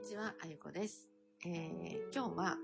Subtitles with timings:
[0.00, 1.10] にちは、あゆこです。
[1.44, 2.56] えー、今日は、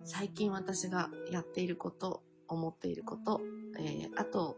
[0.00, 3.42] うん、最近私がやっていること、思っていること、
[3.78, 4.56] えー、あと、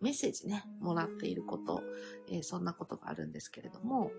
[0.00, 1.82] メッセージね、もらっていること、
[2.30, 4.10] えー、そんなことがあるんですけれども、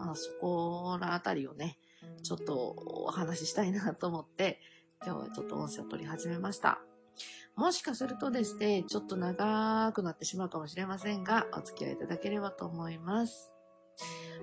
[0.00, 1.78] あ、そこらあたりをね、
[2.24, 4.60] ちょっとお話ししたいなと思って、
[5.04, 6.80] 今日はちょっと音声を取り始めました。
[7.54, 13.55] もしかするとですね、ちょっと長くなってしまうかもしれませんが、お付き合いいただければと思います。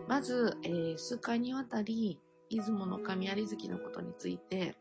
[0.08, 4.76] まず、えー数回にわたり、出雲の神有月のことについて、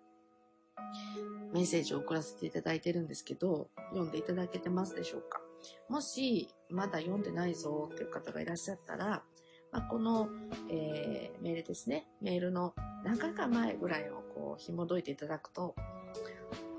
[1.53, 5.41] メッセージを送らせていただいてるんですけど、読んでいただけてますでしょうか？
[5.89, 9.23] もし、まだ読んでないぞっていう方がいらっしゃったら、
[9.71, 10.29] まあ、この、
[10.71, 12.09] えーメールですね。
[12.21, 15.75] メールの何回か前ぐらいをこう紐解いていただくと、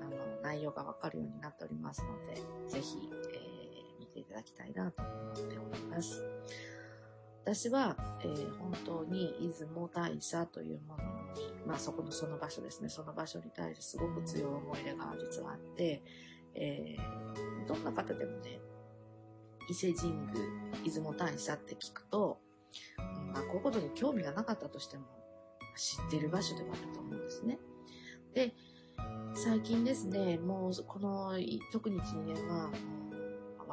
[0.01, 3.53] あの、内容がわかるようになっておりますので、ぜひ、えー
[3.99, 6.23] 見ていただきたいなと思っております。
[7.45, 11.09] 私は、えー本当に出雲大社というものに、
[11.67, 16.01] まあそこのその場所ですね、その場所に対してすごく強い思い入れが実はあって、
[16.55, 18.59] えーどんな方でもね、
[19.69, 20.33] 伊勢神宮、
[20.83, 22.39] 出雲大社って聞くと、
[23.33, 25.05] まあこういうことに興味がなかったとしても、
[25.77, 27.59] 知ってる場所ではあると思うんですね。
[28.33, 28.55] で、
[29.35, 31.33] 最近ですね、もうこの、
[31.71, 32.71] 特に1、2年は、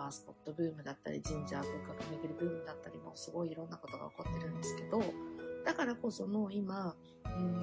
[0.00, 5.02] パワースポットブームだったり、神社文化巡りブームだったり、もすごいいろんなことが起こってるんですけど、
[5.66, 6.94] だからこその今、
[7.26, 7.60] うん、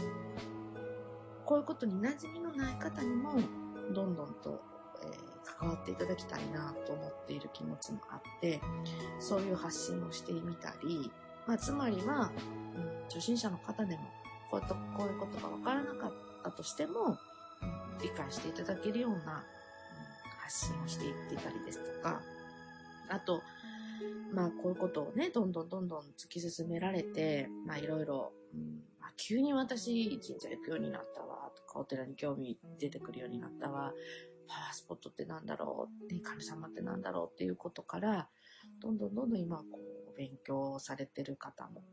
[1.45, 3.39] こういうことに馴染みのない方にも、
[3.91, 4.61] どんどんと、
[5.03, 8.59] えー関わっていただきたいなと思っている気持ちもあって、
[9.19, 11.09] そういう発信をしてみたり、
[11.47, 12.31] まあ、つまりは、
[12.75, 14.03] うん、初心者の方でも、
[14.51, 17.17] こういうとこういうことがわからなかったとしても、
[17.61, 19.43] うん理解していただけるような、
[20.47, 22.21] 発信をしていってたりですとか、
[23.09, 23.41] あと、
[24.33, 28.81] まあ、こういうことをね、どんどんどんどん突き進められて、まあ、いろいろ、うん、
[29.17, 33.93] 急に私、神社行くようになったわ、とか、お寺に興味出てくるようになったわ、
[34.47, 38.29] パワースポットってなんだろう、ね、神様ってなんだろうっていうことから、
[38.81, 39.65] どんどんどんどん今、こ
[40.13, 41.83] う、勉強されてる方も、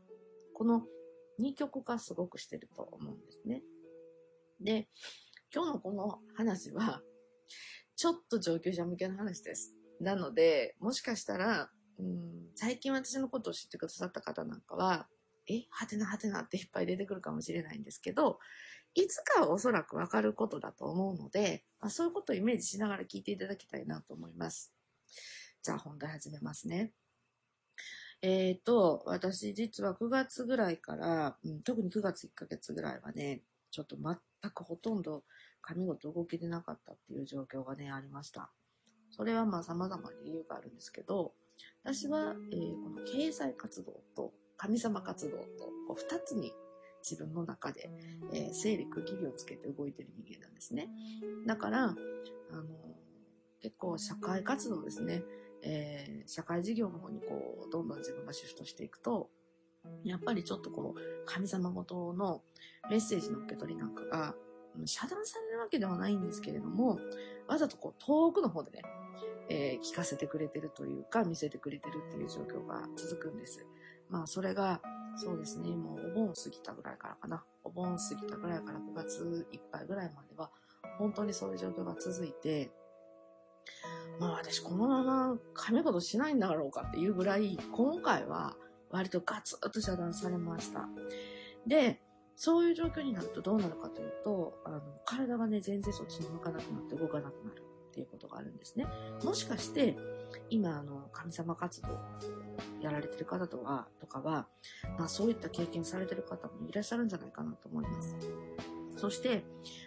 [0.53, 0.83] この
[1.37, 3.63] 二極化すごくしてると思うんですね。
[4.61, 4.87] で、
[5.53, 7.01] 今日のこの話は、
[7.95, 9.73] ちょっと上級者向けの話です。
[10.01, 15.07] なので、もしかしたら、うん、最近私のことを知ってくださった方なんかは、
[15.47, 18.39] え、はてなはてなっていっぱい出てくるかもしれないんですけど、
[18.95, 24.73] いつかはおそらくわかることだと思うので、まあ、そういうことをイメージしながら聞いていただきたいなと思います。
[25.61, 26.91] じゃあ本題始めますね。
[28.21, 33.41] えっ、と、私実は9月ぐらいから、うん、特に9月1ヶ月ぐらいはね、
[33.71, 35.23] ちょっと全くほとんど
[35.65, 38.51] 髪事動きでなかったっていう状況がね、ありました。
[39.09, 41.33] それはまあ様々な理由があるんですけど、
[41.83, 45.43] 私は、えーこの経済活動と神様活動と
[45.87, 46.53] こう二つに
[47.01, 47.89] 自分の中で、
[48.31, 50.89] えー整理区切りをつけて動いてる人間なんですね。
[51.47, 51.95] だから、あの、
[53.61, 55.23] 結構社会活動ですね、
[55.63, 59.29] えー社会事業の方にこう、どんどん自分がシフトしていくと、
[60.03, 62.43] やっぱりちょっとこう、神様ごとの
[62.89, 64.35] メッセージの受け取りなんかが、
[64.85, 66.99] 遮断されるわけではないんですけれども、
[67.47, 68.83] わざとこう、遠くの方でね、
[69.49, 73.65] えー聞かせてくれてるというか、見せてくれてるっていう状況が続くんです。
[74.09, 74.81] まあ、それが、
[75.17, 77.43] そうですね、もうお盆過ぎたぐらいからかな。
[77.63, 80.51] お盆過ぎたぐらいから9月いっぱいぐらいまでは、
[80.97, 82.71] 本当にそういう状況が続いて、
[84.19, 88.55] まあ私このまま髪ことしないんだろうかっていうぐらい、今回は
[88.91, 90.87] 割とガツッと遮断されました。
[91.67, 92.01] で、
[92.35, 98.85] そういう状況になるとどうなるかというと、あの、体がね、全然そっちに向かなくなって動かなくなるっていうことがあるんですね。
[99.23, 99.97] もしかして、
[100.49, 101.87] 今、あの、神様活動
[102.81, 104.47] やられてる方とは、とかは、
[104.97, 108.15] まあそういった経験されてる方もいらっしゃるんじゃないかなと思います。
[108.97, 109.43] そして、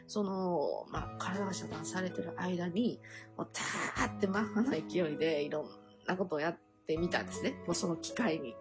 [0.06, 3.00] その、まあ、体が遮断されてる間に、
[3.36, 5.68] もう、たーってマッハの勢いでいろん
[6.06, 7.54] なことをやってみたんですね。
[7.66, 8.54] もうその機会に。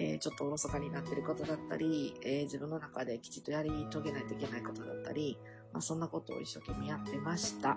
[0.00, 5.38] えーちょっとおろそかになってることだったり、えー自分の中できちっとやり遂げないといけないことだったり、
[5.72, 7.76] まあ、そんなことを一生懸命やってました。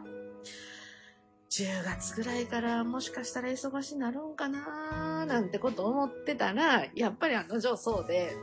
[1.49, 8.35] 10月ぐらいからもしかしたら忙しになるんかなーなんてこと思ってたら、やっぱりあの女そうで、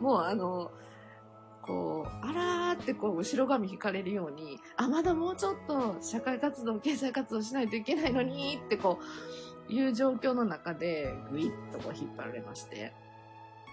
[0.00, 0.72] もうあの、
[1.62, 8.98] こう、あらーってこう、後ろ髪引かれるように、あ、まだもうちょっと社会活動、経済活動しないといけないのにってこ
[9.68, 12.94] う、いう状況の中で、ぐいっとこう引っ張られまして。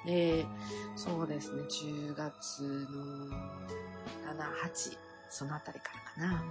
[0.06, 0.46] で、
[0.96, 2.62] そうですね、10月
[2.92, 4.98] の7、8、
[5.30, 6.44] そのあたりからかな。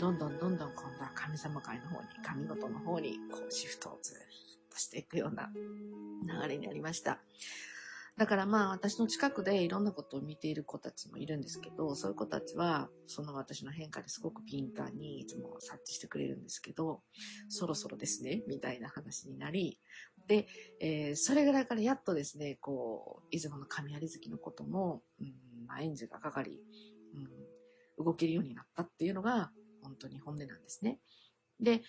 [0.00, 4.16] どんどんどんどん今度は神様界の方に、神事の方に、こうシフトをずっ
[4.70, 5.50] としていくような
[6.42, 7.20] 流れになりました。
[8.16, 17.02] だからまあ私の近くでいろんなことを見ている子たちもいるんですけど、そういう子たちはその私の変化ですごく敏感にいつも察知してくれるんですけど、
[17.48, 19.78] そろそろですね、みたいな話になり、
[20.28, 20.46] で、
[20.78, 25.32] えー、それぐらいからやっとですね、こう、出雲の神有月のことも、うん、
[25.66, 26.60] まあ、エンジンがかかり、
[27.98, 29.50] うん、動けるようになったっていうのが
[29.82, 31.00] 本当に本音なんですね。
[31.58, 31.82] で、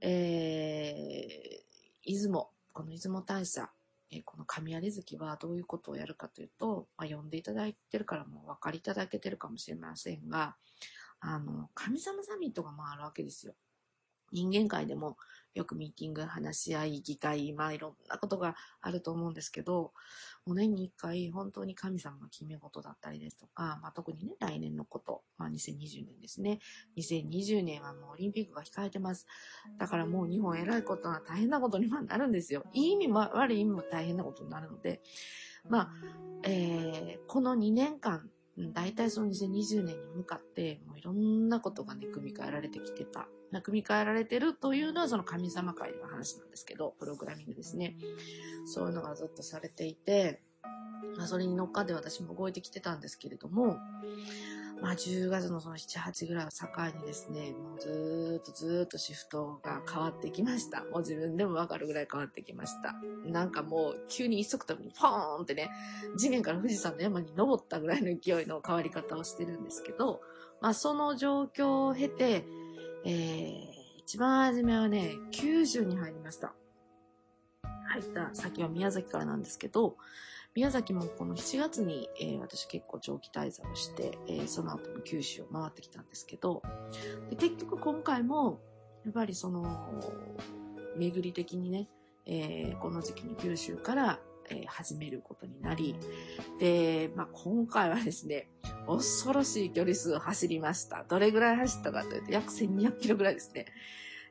[0.00, 3.70] えー、出雲、この出雲大社、
[4.10, 10.56] えー、この神有月はどういうことをやるかというと、まあ、読んでいただいてるからもうお分かりいただけてるかもしれませんが、
[11.20, 13.54] あの、神様サミットが回るわけですよ。
[14.32, 15.16] 人間界でも
[15.54, 19.92] よくミーティング、話し合い、議会、まあいろんなことがあると思うんですけど、
[20.46, 26.58] もう年に一回本当に神様の決め事だったりですとか、まあ特にね、来年のこと、まあ2020年ですね。
[26.96, 29.26] 2020年はもうオリンピックが控えてます。
[29.78, 32.64] だからもう日本偉いことは大変なことにはなるんですよ。
[32.72, 35.02] いい意味も悪い意味も大変なことになるので、
[35.68, 35.90] まあ、
[36.44, 47.96] えー、この2年間、大体その2020年に向かって、もういろんなことがね、組み替えられてきてたな組み替えられてるというのはその神様界の話なんですけど、プログラミングですね。
[48.66, 50.42] そういうのがずっとされていて、
[51.16, 53.76] まあ、それに乗っかって私も動いてきてたんですけれども、
[54.80, 60.82] まあ、10月のその7、8ぐらいを境にですね、もうずーっとずーっとシフトが変わってきました。
[60.84, 62.94] もう自分でもわかるぐらい変わってきました。
[63.24, 65.70] なんかもう急に一足飛びにポーンってね、
[66.18, 70.20] 地面から富士山の山に登ったぐらいの勢いの変わり方をしてるんですけど、
[70.60, 72.44] まあその状況を経て、
[73.04, 73.64] えー、
[73.98, 76.52] 一番初めはね、九州に入りました。
[77.88, 79.96] 入った先は宮崎からなんですけど、
[80.54, 86.62] 宮崎もこの7月に、えー、私結構長期滞在をして、えー、その後も九州を回ってきたんですけど、
[87.30, 88.60] で結局今回も、
[89.04, 89.64] やっぱりその、
[90.96, 91.88] 巡り的にね、
[92.26, 94.20] えー、この時期に九州から
[94.50, 95.96] え、始めることになり、
[96.58, 98.48] で、まあ、今回はですね、
[98.86, 101.04] 恐ろしい距離数を走りました。
[101.08, 103.66] どれぐらい走ったかというと、約1200キロぐらいですね。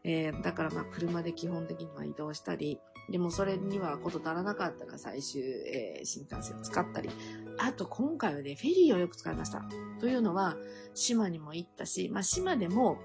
[0.03, 2.79] えー、だからまあ、車で基本的には移動したり、
[3.09, 7.09] でもそれにはこと足らなかったら最終、えー、新幹線を使ったり、
[7.57, 9.63] あと今回はね、フェリーをよく使いました。
[9.99, 10.55] というのは、
[10.93, 12.99] 島にも行ったし、まあ島でも、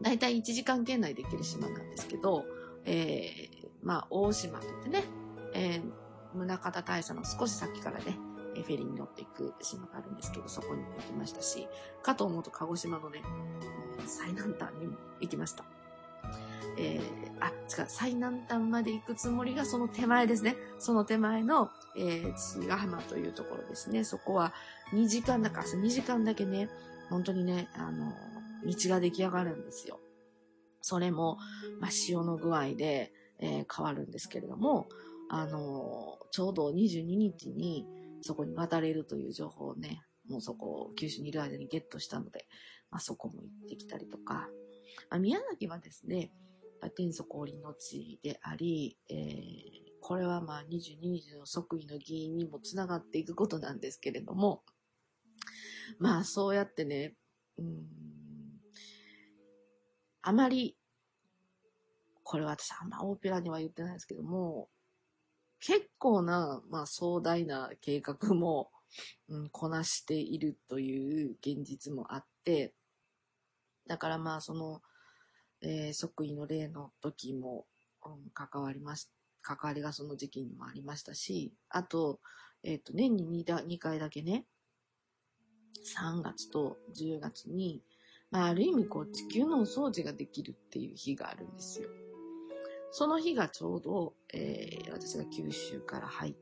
[0.00, 2.44] だいたい1時間圏内できる島なんですけど、
[2.84, 5.04] えー、まあ大島といってね、
[5.54, 5.82] えー、
[6.34, 8.18] 宗像大社の少し先からね、
[8.54, 11.66] フェリーに乗っていく島があるんですけど、そこにも行きましたし、
[12.02, 13.22] かと思うと鹿児島のね、
[14.06, 15.64] 最南端にも行きました。
[16.78, 17.00] えー、
[17.40, 20.56] あ、違う、最南端まで行くつもりがその手前ですね。
[20.78, 24.04] その手前の、えー、千ヶ浜というところですね。
[24.04, 24.52] そこは
[24.92, 26.68] 2時間だから、2時間だけね、
[27.10, 28.12] 本当にね、あの、
[28.64, 30.00] 道が出来上がるんですよ。
[30.80, 31.38] それも、
[31.80, 34.88] まあ、潮の具合で、えー、変わるんですけれども、
[35.34, 37.86] あの、ちょうど22日に
[38.20, 42.46] そこに渡れるという情報をね、もうそこ、九州にいる間にゲットしたので、
[42.90, 44.50] まあ、そこも行ってきたりとか、
[45.08, 46.32] まあ、宮崎はですね、
[46.96, 49.16] 天祖降臨の地であり、えー、
[50.02, 54.62] これはまあ22日の即位の議員にもつながっていくことなんですけれども、
[55.98, 57.14] まあそうやってね、
[57.56, 57.86] うん、
[60.20, 60.76] あまり、
[62.22, 64.68] これは私あんまオペラには言ってないですけども、
[65.64, 68.70] 結構な、まあ、壮大な計画も、
[69.28, 72.74] うん、こなしているという現実もあって、
[73.86, 74.82] だからまあ、その、
[75.62, 77.66] えー、即位の例の時も、
[78.04, 79.08] うん、関わりまし、
[79.40, 82.18] 関わりがその時期にもありましたし、あと、
[82.64, 84.46] えっ、ー、と、年に 2, だ2回だけね、
[85.96, 87.82] 3月と10月に、
[88.32, 91.88] まあ、ある意味こう地球のお掃除ができるっていう日があるんですよ。
[92.92, 96.34] その日がちょうど、えー、私が九州から入っ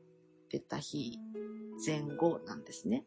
[0.49, 1.17] てた日
[1.85, 3.05] 前後なんですね。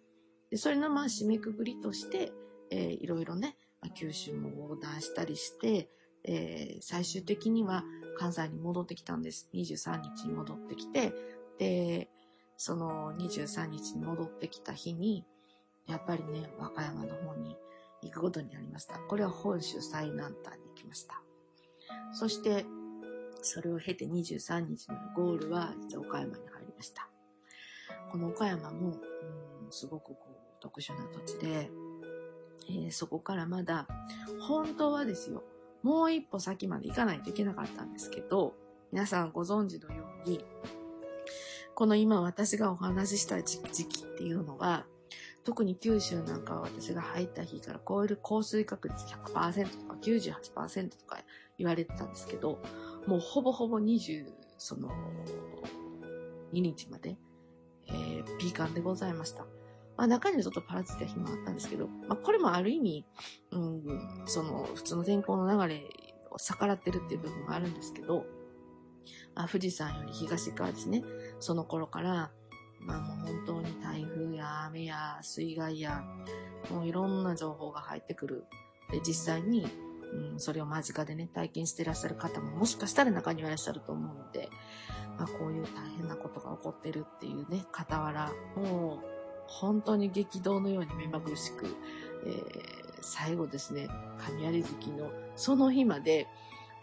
[0.50, 2.32] で、それのまあ締めくくりとして、
[2.70, 5.90] えー、いろいろね、まあ、九州も横断したりして、
[6.24, 7.84] えー、最終的には
[8.18, 9.50] 関西に戻ってきたんです。
[9.52, 11.12] 23日に戻ってきて、
[11.58, 12.08] で、
[12.56, 15.26] その23日に戻ってきた日に、
[15.86, 17.56] やっぱりね、和歌山の方に
[18.02, 18.98] 行くことになりました。
[19.00, 21.22] これは本州最南端に行きました。
[22.14, 22.64] そして、
[23.44, 27.08] それを経て23日のゴールは、実は岡山に入りました。
[28.10, 31.70] この岡山も、うん、すごくこう、特殊な土地で、
[32.68, 33.86] えー、そこからまだ、
[34.40, 35.44] 本当はですよ、
[35.82, 38.54] もう一歩先まで行かないといけなかったんですけど、
[38.90, 40.42] 皆さんご存知のように、
[41.74, 44.86] この今私がお話しした時期っていうのは、
[45.44, 51.18] 特に九州なんかは私が入った日から超える降水確率100%とか98%とか
[51.58, 52.58] 言われてたんですけど、
[53.06, 54.26] もうほぼほぼ20、
[54.58, 54.88] その、
[56.52, 57.16] 2日まで、
[57.88, 59.44] えー、ピーカンでございました。
[59.96, 63.06] まあ中にはちょっとパラついた日もあったんですけど、まあこれもある意味、
[63.52, 63.82] うん、
[64.26, 65.82] その普通の天候の流れ
[66.30, 68.24] を逆らってるっていう部分もあるんですけど、
[69.34, 71.04] まあ富士山より東側ですね、
[71.38, 72.32] その頃から、
[72.80, 76.02] まあもう本当に台風や雨や水害や、
[76.70, 78.44] もういろんな情報が入ってくる。
[78.90, 79.66] で、実際に、
[80.14, 84.48] うん、それを間近でね、体験していらっしゃる方ももしかしたら中にはいらっしゃると思うので、
[85.18, 89.14] まあこういう大変なことが起こってるっていうね、傍ら、もう
[89.46, 91.66] 本当に激動のように目まぐるしく、
[92.26, 96.26] えー、最後ですね、雷月のその日まで、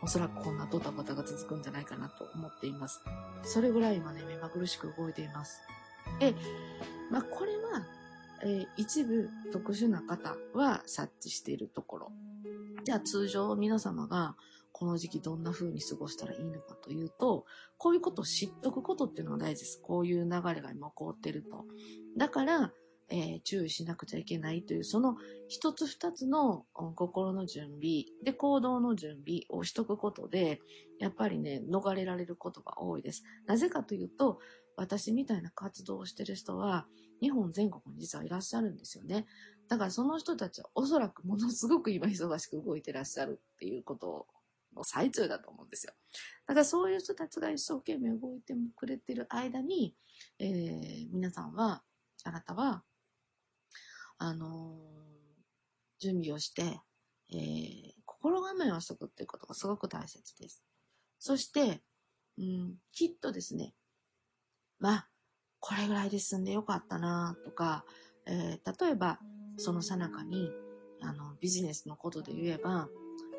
[0.03, 3.01] おそらくこんなドタバタが続くんじゃないかなと思っています。
[3.43, 5.61] それぐらい今ね、目まぐるしく動いています。
[6.19, 6.33] で、
[7.11, 7.85] まあ、これは、
[8.43, 12.11] えー、一部特殊な方は察知しているところ。
[12.83, 14.35] じゃあ通常皆様が
[14.71, 17.45] この時期どんな風に過ごしたらいいのかというと、
[17.77, 19.79] こういうことを知っとくことっていうのが大事です。
[19.81, 21.65] こういう流れが今起こってると。
[22.17, 22.73] だから、
[23.09, 25.17] えー、注意しなくちゃいけないという、その
[25.49, 30.61] 一つ二つの心の準備で行動の準備をしとくことで、
[30.99, 33.23] やっぱりね、逃れられることが多いです。
[33.45, 34.39] なぜかというと、
[34.77, 36.87] 私みたいな活動をしてる人は、
[37.21, 39.27] 日本全国に実はいらっしゃるんですよね。
[39.71, 44.27] だからその人たちはおそらくものすごく今忙しく動いてらっしゃるっていうこと
[44.75, 45.93] の最中だと思うんですよ。
[46.45, 49.95] だからそういう人たちが一生懸命動いてくれてる間に、
[50.39, 51.83] えー、皆さんは、
[52.25, 52.83] あなたは、
[54.17, 56.81] あのー、準備をして、
[57.31, 60.65] えー、心構えをしとくっていうことがすごく大切です。
[61.17, 61.81] そして、
[62.37, 63.73] うん、きっとですね、
[64.79, 65.07] まあ、
[65.61, 67.85] これぐらいで済んでよかったなとか、
[68.25, 69.17] えー、例えば、
[69.61, 70.51] その最中に、
[71.01, 72.89] あの、ビジネスのことで言えば、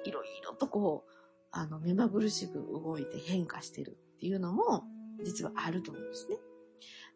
[0.04, 1.12] いろいろとこう、
[1.50, 4.84] あの、目まぐるしく動いて変化してるっていうのも、
[5.24, 6.38] 実はあると思うんですね。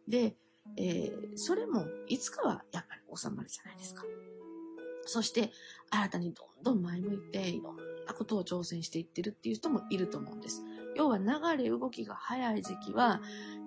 [0.08, 0.36] で、
[0.76, 4.04] えー、それも、いつかはやっぱり収まるじゃないですか。
[5.06, 5.52] そして、
[5.90, 10.62] 新たにどんどん前向いて、いろんなことを挑戦していってるっていう人もいると思うんです。
[10.96, 11.24] 要は流
[11.62, 13.20] れ動きが早い時期は、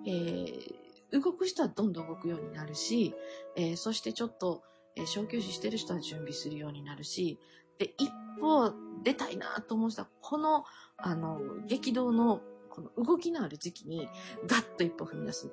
[0.06, 3.14] えー、動く人はどんどん動くようになるし、
[3.56, 4.62] えー、そしてちょっと、
[4.96, 7.38] えー、小休止してる人は準備するようになるし、
[7.78, 10.64] で、一方、出たいなと思う人は、この、
[10.98, 14.08] あの、激動の、この動きのある時期に、
[14.46, 15.50] ガッと一歩踏み出す。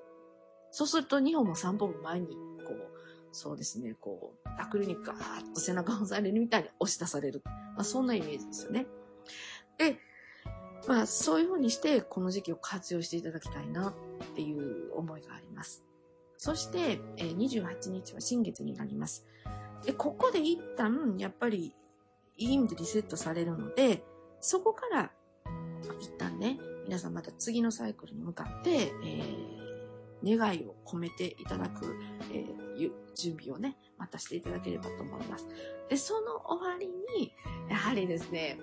[0.71, 2.97] そうすると、2歩も3歩も前に、こう、
[3.31, 7.41] そうですね、こう、アクルにガーッと背中を押されるみたいに押し出される。
[7.45, 8.87] まあ、そんなイメージですよね。
[9.77, 9.99] で、
[10.87, 13.93] まあ、そういうふうにして、この時期を活用していただきたいなっ
[14.35, 15.83] ていう思いがあります。
[16.37, 19.25] そして、え28日は新月になります。
[19.83, 21.75] で、ここで一旦、やっぱり、
[22.37, 24.03] いい意味でリセットされるので、
[24.39, 25.11] そこから
[25.99, 31.95] 一旦ね、皆さんまた次のサイクルに向かって、えー、願いを込めていただく、
[32.31, 35.47] えー、準備をね、またしていただければと思います。
[35.89, 36.87] で、その終わり
[37.19, 37.33] に、
[37.69, 38.59] やはりですね、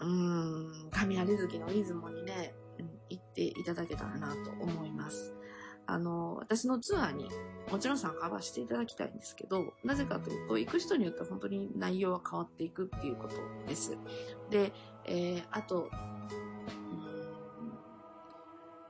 [0.00, 2.54] うーん、雷月の出雲にね、
[3.08, 5.34] 行っていただけたらなと思います。
[5.86, 7.28] あの、私のツアーに
[7.70, 13.34] もちろん参加はしていただきたいんですけど、なぜかというと、行く人によって本当に内容は変わっていくっていうこと
[13.66, 13.96] です。
[14.50, 14.72] で、
[15.04, 15.90] えー、あと、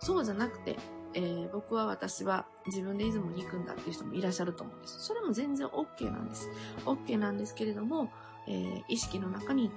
[0.01, 0.77] そうじゃなくて、
[1.15, 5.01] えー、僕は私は自分で出雲に行くんだっていう人もいらっしゃると思うんです。
[5.01, 6.51] それも全然 OK なんです。
[6.85, 8.13] OK なんですけれども、
[8.49, 9.71] えー、意識の中に、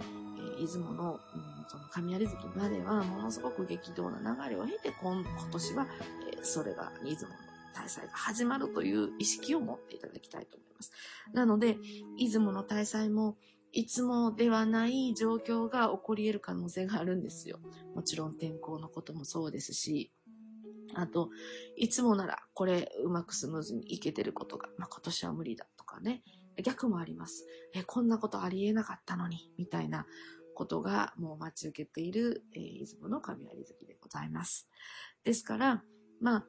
[0.58, 5.88] えー、出雲の、うん、その雷月まではものすごく激動な流れを経て今今年は、
[6.27, 7.38] えー、それが出雲の
[7.74, 10.92] 大祭が始まるという意識を持っていただきたいと思います。
[11.34, 11.78] なので、
[12.18, 13.38] 出雲の大祭も
[13.72, 17.60] いつもではない状況が起こり得る可能性があるんですよ。
[17.96, 20.12] もちろん天候のこともそうですし、
[20.96, 21.30] あと、
[21.76, 26.24] いつもならこれうまくスムーズにいけてることが、まあ、今年は無理だとかね、
[26.64, 27.46] 逆もあります。
[27.74, 30.08] え、こんなことありえなかったのに、みたいな
[30.56, 34.68] ことがもう待ち受けている、えー、出雲の雷月でございます。
[35.24, 35.84] ですから、
[36.20, 36.46] まあ、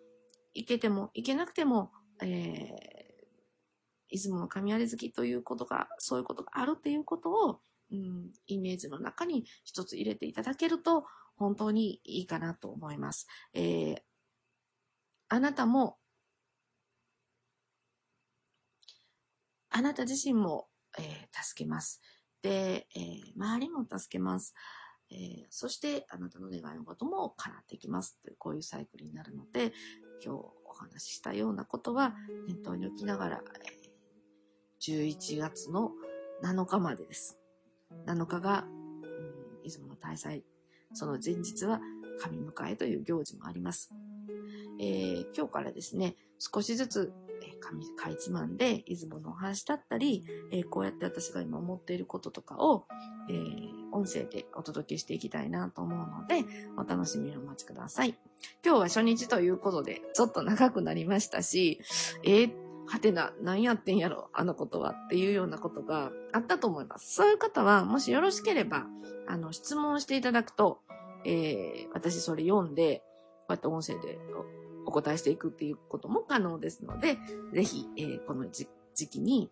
[0.54, 7.60] 行けても行けなくても、えー、出雲の雷月ということが、そういうことがあるっていうことを、
[7.90, 11.04] うん、イメージの中に一つ入れていただけると、
[11.36, 13.28] 本当にいいかなと思います。
[13.54, 13.96] えー、
[15.28, 15.98] あなたも、
[19.70, 22.00] あなた自身も、えー、助けます。
[22.42, 24.54] で、えー、周りも助けます。
[25.10, 29.72] えー、そして、あなたの願いのことも叶ってきますという、こういうサイクルになるので、
[30.24, 32.14] 今日お話ししたようなことは
[32.46, 33.42] 念頭に置きながら、
[34.80, 35.92] 11月の
[36.42, 37.38] 7日までです。
[38.06, 40.44] 7日が、うん、出雲の大祭、
[40.92, 41.80] その前日は
[42.20, 43.90] 神迎えという行事もあります。
[44.80, 47.12] えー、今日からですね、少しずつ、
[47.42, 52.86] えー、かいつまんで、出雲のお話だったり、えー、こうやって私が今思っていることとかを、
[53.28, 56.44] えー、音声でお届けしていきたいなと思うので、
[56.76, 58.14] お楽しみにお待ちください。
[58.64, 61.80] 今日は初日ということで、ちょっと長くなりましたし、
[62.24, 62.52] えー、
[62.86, 67.14] はてな、何やってんやろ、あのことはっていうようなことがあったと思います。
[67.14, 68.86] そういう方は、もしよろしければ、
[69.26, 70.80] あの、質問していただくと、
[71.24, 73.02] えー、私それ読んで、
[73.46, 74.18] こうやって音声で
[74.86, 77.18] お答えしていくっていうことも可能ですので、
[77.52, 79.50] ぜひ、えー、この時期に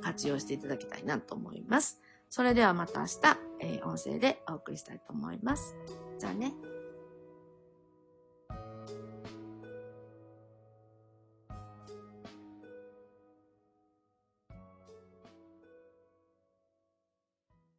[0.00, 2.00] 活用していただきたいなと思います。
[2.28, 3.12] それではまた明日、
[3.60, 5.76] えー、音声でお送りしたいと思います。
[6.18, 6.54] じゃあね。